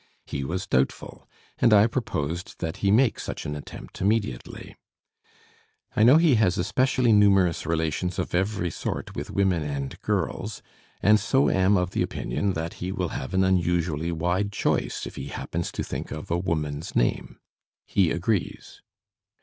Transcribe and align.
He 0.25 0.43
was 0.43 0.65
doubtful, 0.65 1.29
and 1.59 1.71
I 1.71 1.85
proposed 1.85 2.55
that 2.57 2.77
he 2.77 2.89
make 2.89 3.19
such 3.19 3.45
an 3.45 3.53
attempt 3.55 4.01
immediately. 4.01 4.75
I 5.95 6.01
know 6.01 6.17
he 6.17 6.33
has 6.41 6.57
especially 6.57 7.11
numerous 7.11 7.67
relations 7.67 8.17
of 8.17 8.33
every 8.33 8.71
sort 8.71 9.15
with 9.15 9.29
women 9.29 9.61
and 9.61 10.01
girls, 10.01 10.63
and 11.03 11.19
so 11.19 11.51
am 11.51 11.77
of 11.77 11.91
the 11.91 12.01
opinion 12.01 12.53
that 12.53 12.73
he 12.81 12.91
will 12.91 13.09
have 13.09 13.35
an 13.35 13.43
unusually 13.43 14.11
wide 14.11 14.51
choice 14.51 15.05
if 15.05 15.17
he 15.17 15.27
happens 15.27 15.71
to 15.73 15.83
think 15.83 16.09
of 16.09 16.31
a 16.31 16.35
woman's 16.39 16.95
name. 16.95 17.37
He 17.85 18.09
agrees. 18.09 18.81